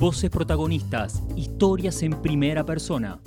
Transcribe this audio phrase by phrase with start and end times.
[0.00, 3.20] Voces protagonistas, historias en primera persona.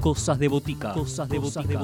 [0.00, 0.94] Cosas de botica.
[0.94, 1.80] Cosas de botica.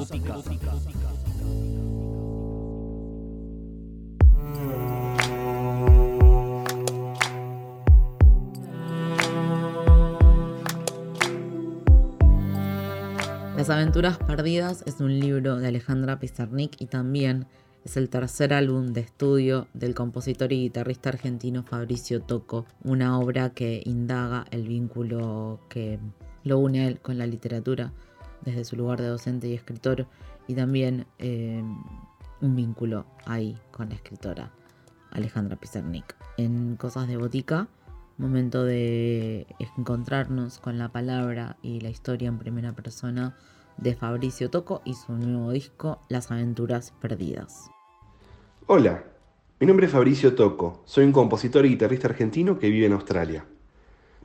[13.55, 17.45] Las aventuras perdidas es un libro de Alejandra Pizarnik y también
[17.83, 23.51] es el tercer álbum de estudio del compositor y guitarrista argentino Fabricio Toco, una obra
[23.51, 25.99] que indaga el vínculo que
[26.43, 27.91] lo une él con la literatura
[28.41, 30.07] desde su lugar de docente y escritor
[30.47, 31.63] y también eh,
[32.41, 34.51] un vínculo ahí con la escritora
[35.11, 36.15] Alejandra Pizarnik.
[36.37, 37.67] En Cosas de Botica,
[38.17, 43.35] momento de encontrarnos con la palabra y la historia en primera persona
[43.77, 47.70] de Fabricio Toco y su nuevo disco Las Aventuras Perdidas.
[48.73, 49.03] Hola,
[49.59, 53.43] mi nombre es Fabricio Toco, soy un compositor y guitarrista argentino que vive en Australia.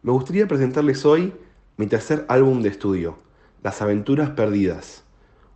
[0.03, 1.33] Me gustaría presentarles hoy
[1.77, 3.19] mi tercer álbum de estudio,
[3.65, 5.03] Las Aventuras Perdidas,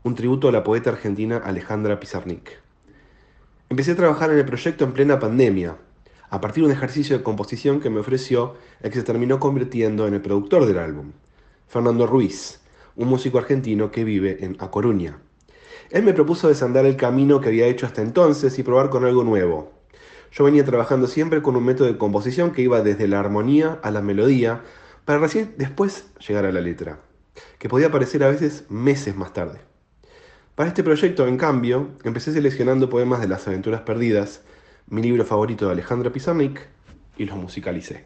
[0.03, 2.51] un tributo a la poeta argentina Alejandra Pizarnik.
[3.69, 5.77] Empecé a trabajar en el proyecto en plena pandemia,
[6.29, 10.09] a partir de un ejercicio de composición que me ofreció el que se terminó convirtiendo
[10.09, 11.13] en el productor del álbum,
[11.69, 12.61] Fernando Ruiz,
[12.97, 15.21] un músico argentino que vive en A Coruña.
[15.91, 19.25] Él me propuso desandar el camino que había hecho hasta entonces y probar con algo
[19.25, 19.73] nuevo.
[20.31, 23.91] Yo venía trabajando siempre con un método de composición que iba desde la armonía a
[23.91, 24.63] la melodía,
[25.05, 27.01] para recién después llegar a la letra,
[27.59, 29.59] que podía aparecer a veces meses más tarde.
[30.55, 34.43] Para este proyecto, en cambio, empecé seleccionando poemas de Las Aventuras Perdidas,
[34.87, 36.69] mi libro favorito de Alejandra Pizarnik,
[37.17, 38.05] y los musicalicé.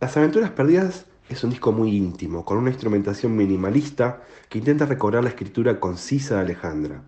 [0.00, 5.24] Las Aventuras Perdidas es un disco muy íntimo, con una instrumentación minimalista que intenta recobrar
[5.24, 7.02] la escritura concisa de Alejandra.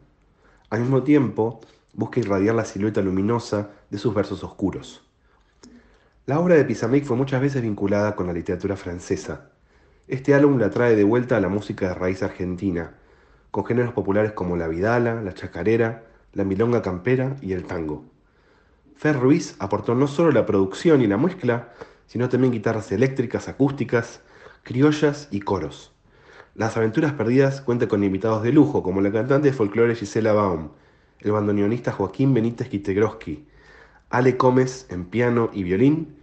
[0.76, 1.60] Al mismo tiempo,
[1.94, 5.08] busca irradiar la silueta luminosa de sus versos oscuros.
[6.26, 9.52] La obra de Pizarnik fue muchas veces vinculada con la literatura francesa.
[10.06, 12.92] Este álbum la trae de vuelta a la música de raíz argentina,
[13.50, 16.04] con géneros populares como la vidala, la chacarera,
[16.34, 18.04] la milonga campera y el tango.
[18.96, 21.72] Fer Ruiz aportó no solo la producción y la mezcla,
[22.06, 24.20] sino también guitarras eléctricas, acústicas,
[24.62, 25.95] criollas y coros.
[26.56, 30.70] Las Aventuras Perdidas cuenta con invitados de lujo, como la cantante de folclore Gisela Baum,
[31.20, 33.44] el bandoneonista Joaquín Benítez Quitegroski,
[34.08, 36.16] Ale Gómez en piano y violín,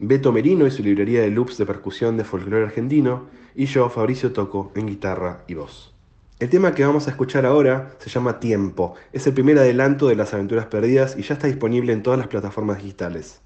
[0.00, 4.32] Beto Merino y su librería de loops de percusión de folclore argentino, y yo, Fabricio
[4.32, 5.94] Toco, en guitarra y voz.
[6.40, 8.94] El tema que vamos a escuchar ahora se llama Tiempo.
[9.12, 12.26] Es el primer adelanto de Las Aventuras Perdidas y ya está disponible en todas las
[12.26, 13.40] plataformas digitales.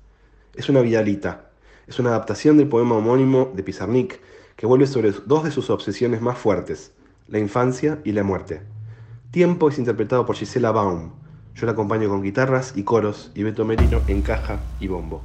[0.54, 1.50] Es una vialita,
[1.86, 4.20] es una adaptación del poema homónimo de Pizarnik,
[4.60, 6.92] que vuelve sobre dos de sus obsesiones más fuertes,
[7.28, 8.60] la infancia y la muerte.
[9.30, 11.12] Tiempo es interpretado por Gisela Baum.
[11.54, 15.22] Yo la acompaño con guitarras y coros y Beto Merino en caja y bombo.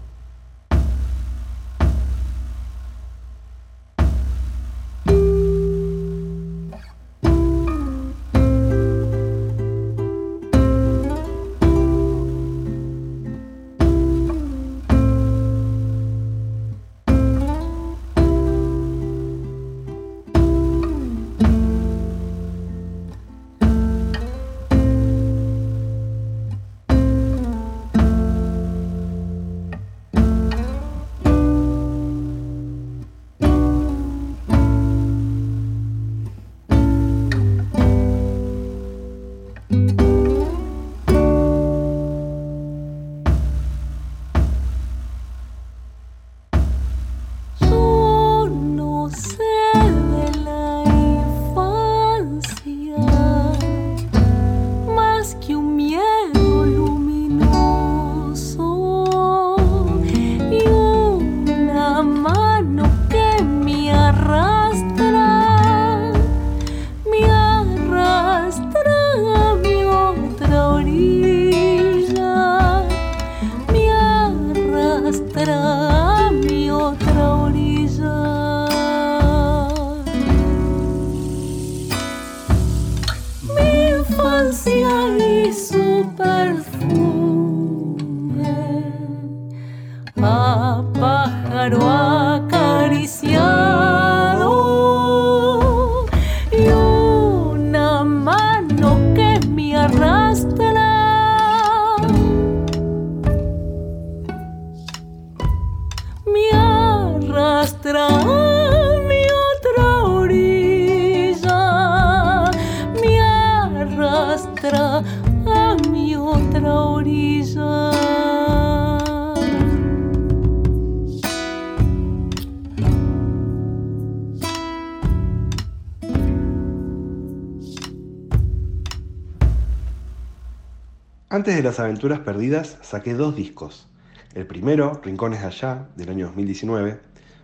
[131.46, 133.88] Antes de las aventuras perdidas saqué dos discos.
[134.34, 137.00] El primero, Rincones Allá, del año 2019,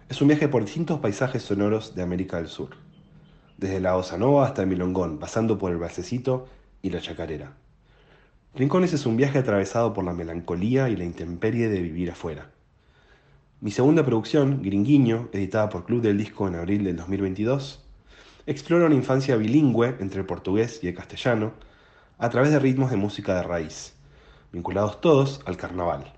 [0.09, 2.69] es un viaje por distintos paisajes sonoros de América del Sur.
[3.59, 6.48] Desde la Osa Nova hasta el Milongón, pasando por el Balsecito
[6.81, 7.53] y la Chacarera.
[8.56, 12.50] Rincones es un viaje atravesado por la melancolía y la intemperie de vivir afuera.
[13.59, 17.88] Mi segunda producción, Gringuiño, editada por Club del Disco en abril del 2022,
[18.48, 21.53] explora una infancia bilingüe entre el portugués y el castellano
[22.21, 23.95] a través de ritmos de música de raíz,
[24.51, 26.13] vinculados todos al carnaval.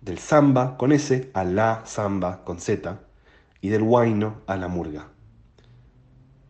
[0.00, 2.98] Del samba con S a la samba con Z
[3.60, 5.06] y del huayno a la murga.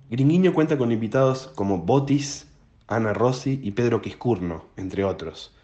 [0.09, 2.49] Gringuiño cuenta con invitados como Botis,
[2.87, 5.55] Ana Rossi y Pedro Quiscurno, entre otros,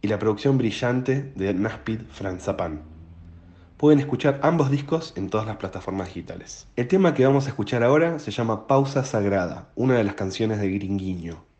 [0.00, 2.82] y la producción brillante de Naspid Franzapan.
[3.78, 6.68] Pueden escuchar ambos discos en todas las plataformas digitales.
[6.76, 10.60] El tema que vamos a escuchar ahora se llama Pausa Sagrada, una de las canciones
[10.60, 11.52] de Gringuiño.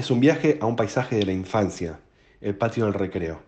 [0.00, 2.00] Es un viaje a un paisaje de la infancia,
[2.40, 3.42] el patio del recreo.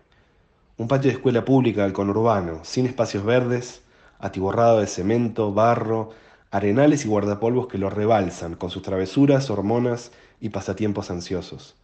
[0.77, 3.81] Un patio de escuela pública del conurbano, sin espacios verdes,
[4.19, 6.11] atiborrado de cemento, barro,
[6.51, 11.75] arenales y guardapolvos que lo rebalsan con sus travesuras, hormonas y pasatiempos ansiosos.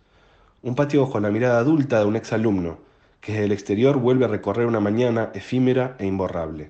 [0.62, 2.78] Un patio bajo la mirada adulta de un exalumno,
[3.22, 6.70] que desde el exterior vuelve a recorrer una mañana efímera e imborrable.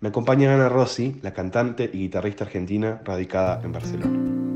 [0.00, 4.49] Me acompaña Ana Rossi, la cantante y guitarrista argentina radicada en Barcelona.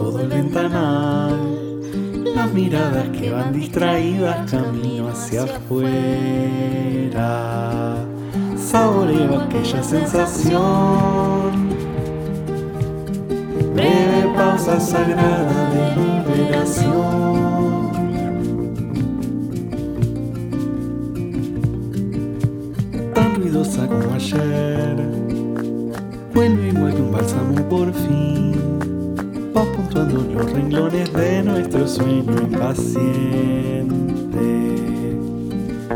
[0.00, 1.36] Todo el ventanal.
[2.34, 6.06] Las miradas que van distraídas camino hacia afuera.
[8.56, 10.60] Saboreo aquella sensación.
[13.74, 17.90] Breve pausa sagrada de liberación.
[23.14, 24.96] Tan ruidosa como ayer
[26.34, 28.49] vuelve igual que un bálsamo por fin.
[29.90, 33.08] Va puntuando los renglones de nuestro sueño impaciente.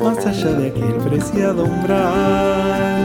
[0.02, 3.02] Más allá de aquel preciado umbral.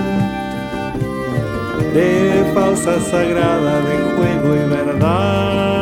[1.94, 5.79] De pausa sagrada de juego y verdad.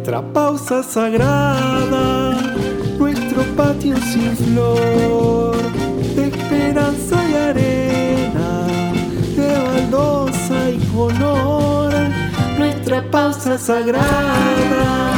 [0.00, 2.32] Nuestra pausa sagrada
[2.98, 5.54] nuestro patio sin flor
[6.16, 8.66] de esperanza y arena
[9.36, 11.92] de baldosa y color
[12.56, 15.12] nuestra pausa sagrada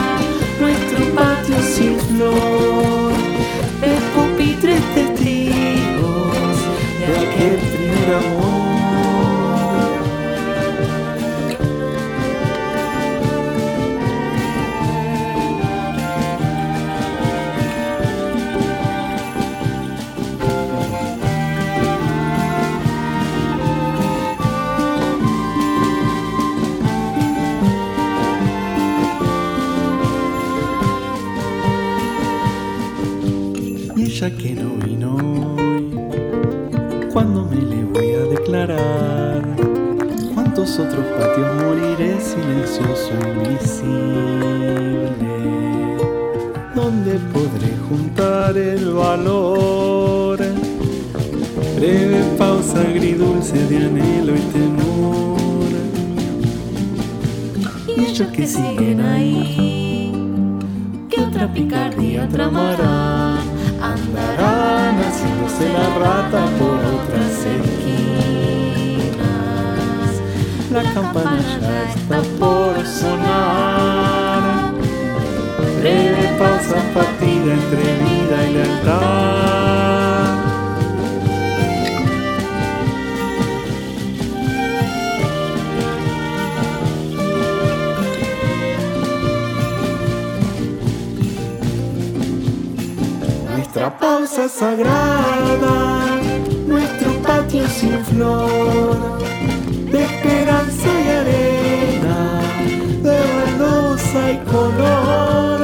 [0.61, 3.13] nuestro patio sin flor
[3.83, 6.57] de pupitres testigos
[6.99, 8.62] de aquel primer amor
[58.43, 60.11] que siguen ahí,
[61.09, 63.39] que otra picardía tramarán,
[63.81, 68.03] andarán haciéndose la rata por otras esquinas.
[70.73, 74.73] La campana ya está por sonar.
[75.79, 79.62] Breve pausa partida entre vida y lealtad.
[94.35, 96.07] Pausa sagrada,
[96.67, 99.19] nuestro patio sin flor,
[99.93, 102.41] de esperanza y arena,
[103.03, 105.61] de baldosa y color.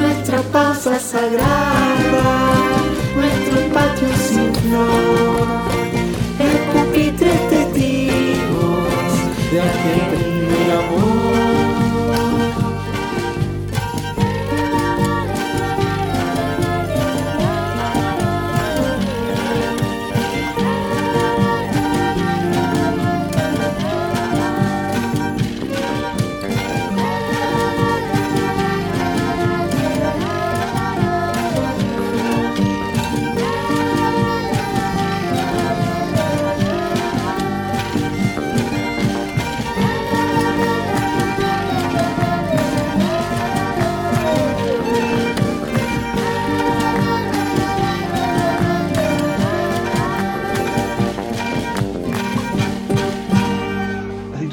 [0.00, 2.26] Nuestra pausa sagrada,
[3.14, 5.21] nuestro patio sin flor,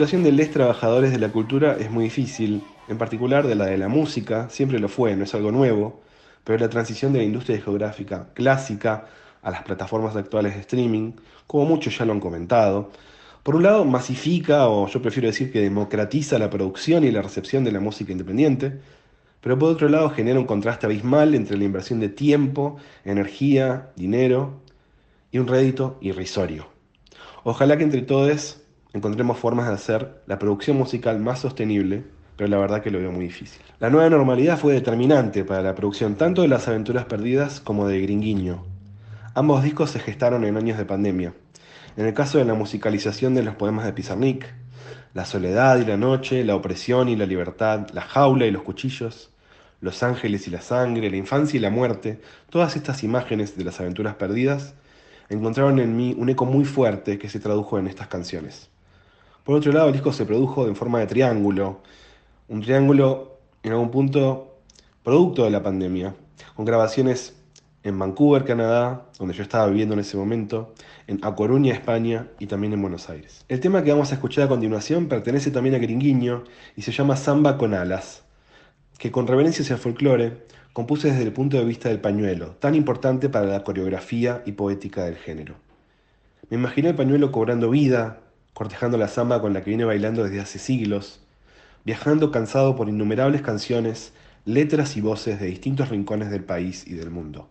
[0.10, 3.78] situación de los trabajadores de la cultura es muy difícil, en particular de la de
[3.78, 6.02] la música, siempre lo fue, no es algo nuevo,
[6.44, 9.06] pero la transición de la industria discográfica clásica
[9.44, 11.12] a las plataformas actuales de streaming,
[11.46, 12.90] como muchos ya lo han comentado,
[13.44, 17.64] por un lado masifica, o yo prefiero decir que democratiza la producción y la recepción
[17.64, 18.80] de la música independiente,
[19.42, 24.60] pero por otro lado genera un contraste abismal entre la inversión de tiempo, energía, dinero
[25.32, 26.66] y un rédito irrisorio.
[27.44, 28.60] Ojalá que entre todos
[28.94, 32.04] encontremos formas de hacer la producción musical más sostenible,
[32.36, 33.62] pero la verdad que lo veo muy difícil.
[33.80, 38.02] La nueva normalidad fue determinante para la producción tanto de Las Aventuras Perdidas como de
[38.02, 38.64] Gringuiño.
[39.36, 41.34] Ambos discos se gestaron en años de pandemia.
[41.98, 44.46] En el caso de la musicalización de los poemas de Pizarnik,
[45.14, 49.32] La soledad y la noche, La opresión y la libertad, La jaula y los cuchillos,
[49.82, 53.80] Los ángeles y la sangre, La infancia y la muerte, todas estas imágenes de las
[53.80, 54.74] aventuras perdidas
[55.30, 58.70] encontraron en mí un eco muy fuerte que se tradujo en estas canciones.
[59.50, 61.82] Por otro lado, el disco se produjo en forma de triángulo,
[62.50, 64.60] un triángulo en algún punto
[65.02, 66.14] producto de la pandemia,
[66.54, 67.36] con grabaciones
[67.82, 70.76] en Vancouver, Canadá, donde yo estaba viviendo en ese momento,
[71.08, 73.44] en A Coruña, España y también en Buenos Aires.
[73.48, 76.44] El tema que vamos a escuchar a continuación pertenece también a Gringuiño
[76.76, 78.22] y se llama Samba con alas,
[79.00, 83.30] que con reverencias al folclore compuse desde el punto de vista del pañuelo, tan importante
[83.30, 85.56] para la coreografía y poética del género.
[86.52, 88.20] Me imaginé el pañuelo cobrando vida,
[88.60, 91.22] cortejando la samba con la que viene bailando desde hace siglos,
[91.86, 94.12] viajando cansado por innumerables canciones,
[94.44, 97.48] letras y voces de distintos rincones del país y del mundo.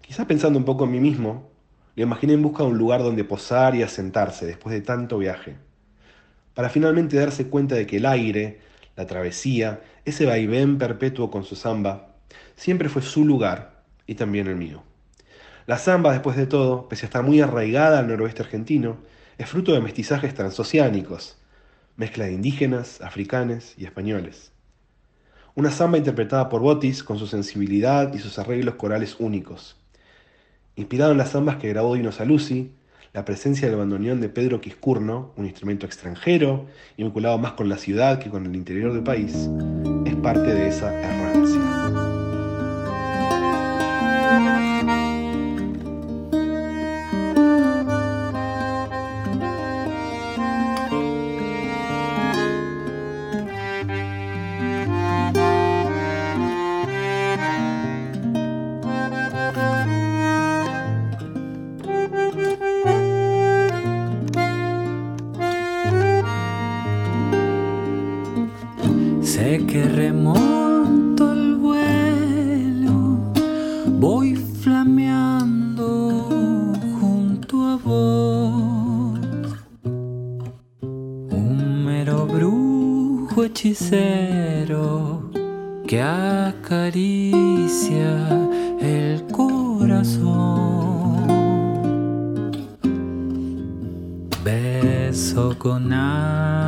[0.00, 1.48] Quizá pensando un poco en mí mismo,
[1.94, 5.54] lo imaginé en busca de un lugar donde posar y asentarse después de tanto viaje,
[6.52, 8.58] para finalmente darse cuenta de que el aire,
[8.96, 12.08] la travesía, ese vaivén perpetuo con su samba,
[12.56, 14.82] siempre fue su lugar y también el mío.
[15.66, 18.96] La samba, después de todo, pese a estar muy arraigada al noroeste argentino,
[19.38, 21.38] es fruto de mestizajes transoceánicos,
[21.96, 24.50] mezcla de indígenas, africanos y españoles.
[25.54, 29.76] Una samba interpretada por Botis con su sensibilidad y sus arreglos corales únicos.
[30.74, 32.72] Inspirado en las zambas que grabó Dino Saluzzi,
[33.12, 36.66] la presencia del bandoneón de Pedro Quiscurno, un instrumento extranjero
[36.96, 39.48] y vinculado más con la ciudad que con el interior del país,
[40.04, 42.07] es parte de esa errancia.
[95.58, 96.67] Beso con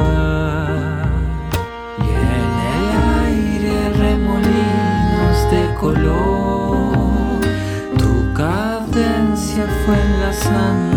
[1.99, 2.87] Y en el
[3.25, 7.41] aire remolinos de color,
[7.97, 10.88] tu cadencia fue enlazando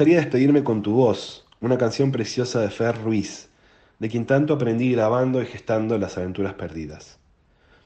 [0.00, 3.50] gustaría despedirme con tu voz, una canción preciosa de Fer Ruiz,
[3.98, 7.18] de quien tanto aprendí grabando y gestando las aventuras perdidas.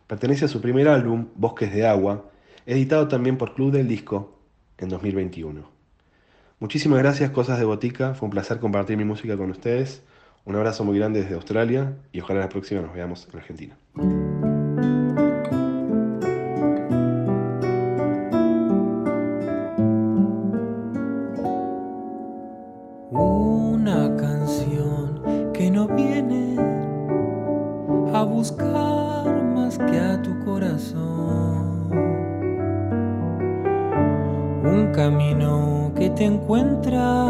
[0.07, 2.31] Pertenece a su primer álbum, Bosques de Agua,
[2.67, 4.39] editado también por Club del Disco
[4.79, 5.69] en 2021.
[6.61, 10.05] Muchísimas gracias, Cosas de Botica, fue un placer compartir mi música con ustedes.
[10.45, 13.77] Un abrazo muy grande desde Australia y ojalá la próxima nos veamos en Argentina.
[36.25, 37.27] Encuentra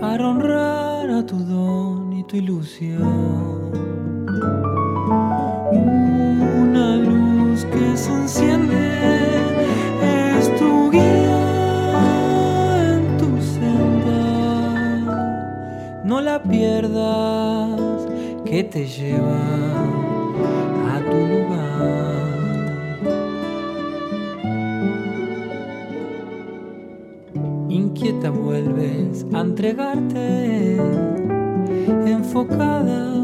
[0.00, 3.70] para honrar a tu don y tu ilusión.
[5.72, 8.98] Una luz que se enciende
[10.38, 11.40] es tu guía
[12.92, 14.22] en tu senda.
[16.04, 18.08] No la pierdas,
[18.44, 20.07] que te lleva
[28.26, 30.76] vuelves a entregarte
[32.04, 33.14] enfocada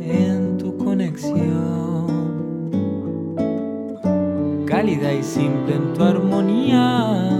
[0.00, 2.06] en tu conexión.
[4.66, 7.38] Cálida y simple en tu armonía,